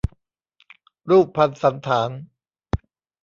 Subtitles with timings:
[1.09, 2.09] รูปพรรณสัณฐาน